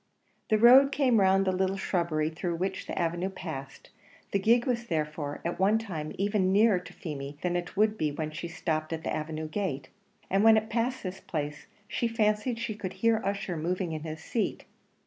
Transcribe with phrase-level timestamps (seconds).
[0.49, 3.91] The road came round the little shrubbery through which the avenue passed;
[4.31, 8.11] the gig was therefore at one time even nearer to Feemy than it would be
[8.11, 9.89] when it stopped at the avenue gate;
[10.27, 14.23] and when it passed this place, she fancied she could hear Ussher moving in his
[14.23, 14.65] seat.